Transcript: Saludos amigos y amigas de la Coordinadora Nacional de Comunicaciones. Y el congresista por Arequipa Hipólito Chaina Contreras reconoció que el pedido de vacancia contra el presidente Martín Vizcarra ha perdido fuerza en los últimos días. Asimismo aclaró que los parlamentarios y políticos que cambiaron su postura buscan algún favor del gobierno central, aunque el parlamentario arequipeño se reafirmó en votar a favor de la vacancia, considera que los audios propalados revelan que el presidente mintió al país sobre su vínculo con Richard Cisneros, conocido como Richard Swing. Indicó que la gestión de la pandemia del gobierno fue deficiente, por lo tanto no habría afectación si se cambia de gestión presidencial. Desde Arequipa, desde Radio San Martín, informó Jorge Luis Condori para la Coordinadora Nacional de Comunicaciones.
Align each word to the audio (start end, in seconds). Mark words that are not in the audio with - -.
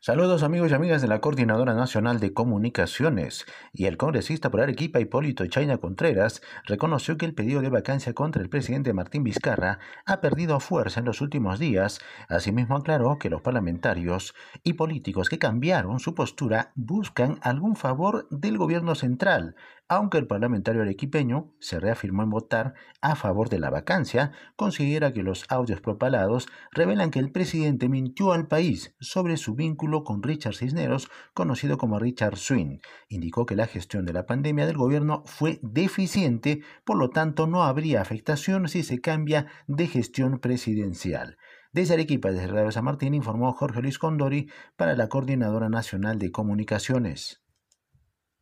Saludos 0.00 0.44
amigos 0.44 0.70
y 0.70 0.74
amigas 0.74 1.02
de 1.02 1.08
la 1.08 1.20
Coordinadora 1.20 1.74
Nacional 1.74 2.20
de 2.20 2.32
Comunicaciones. 2.32 3.46
Y 3.72 3.86
el 3.86 3.96
congresista 3.96 4.48
por 4.48 4.60
Arequipa 4.60 5.00
Hipólito 5.00 5.44
Chaina 5.46 5.78
Contreras 5.78 6.40
reconoció 6.66 7.16
que 7.16 7.26
el 7.26 7.34
pedido 7.34 7.62
de 7.62 7.68
vacancia 7.68 8.12
contra 8.12 8.40
el 8.40 8.48
presidente 8.48 8.92
Martín 8.92 9.24
Vizcarra 9.24 9.80
ha 10.06 10.20
perdido 10.20 10.60
fuerza 10.60 11.00
en 11.00 11.06
los 11.06 11.20
últimos 11.20 11.58
días. 11.58 11.98
Asimismo 12.28 12.76
aclaró 12.76 13.18
que 13.18 13.28
los 13.28 13.42
parlamentarios 13.42 14.36
y 14.62 14.74
políticos 14.74 15.28
que 15.28 15.40
cambiaron 15.40 15.98
su 15.98 16.14
postura 16.14 16.70
buscan 16.76 17.40
algún 17.42 17.74
favor 17.74 18.28
del 18.30 18.56
gobierno 18.56 18.94
central, 18.94 19.56
aunque 19.88 20.18
el 20.18 20.26
parlamentario 20.26 20.82
arequipeño 20.82 21.54
se 21.58 21.80
reafirmó 21.80 22.22
en 22.22 22.30
votar 22.30 22.74
a 23.00 23.16
favor 23.16 23.48
de 23.48 23.58
la 23.58 23.70
vacancia, 23.70 24.32
considera 24.54 25.12
que 25.12 25.22
los 25.22 25.44
audios 25.48 25.80
propalados 25.80 26.46
revelan 26.72 27.10
que 27.10 27.18
el 27.18 27.32
presidente 27.32 27.88
mintió 27.88 28.32
al 28.32 28.48
país 28.48 28.94
sobre 29.00 29.38
su 29.38 29.54
vínculo 29.54 30.04
con 30.04 30.22
Richard 30.22 30.54
Cisneros, 30.54 31.10
conocido 31.32 31.78
como 31.78 31.98
Richard 31.98 32.36
Swing. 32.36 32.78
Indicó 33.08 33.46
que 33.46 33.56
la 33.56 33.66
gestión 33.66 34.04
de 34.04 34.12
la 34.12 34.26
pandemia 34.26 34.66
del 34.66 34.76
gobierno 34.76 35.22
fue 35.24 35.58
deficiente, 35.62 36.60
por 36.84 36.98
lo 36.98 37.10
tanto 37.10 37.46
no 37.46 37.62
habría 37.62 38.02
afectación 38.02 38.68
si 38.68 38.82
se 38.82 39.00
cambia 39.00 39.46
de 39.66 39.86
gestión 39.86 40.38
presidencial. 40.38 41.38
Desde 41.72 41.94
Arequipa, 41.94 42.30
desde 42.30 42.46
Radio 42.48 42.72
San 42.72 42.84
Martín, 42.84 43.14
informó 43.14 43.52
Jorge 43.52 43.82
Luis 43.82 43.98
Condori 43.98 44.50
para 44.76 44.96
la 44.96 45.08
Coordinadora 45.08 45.68
Nacional 45.68 46.18
de 46.18 46.30
Comunicaciones. 46.30 47.42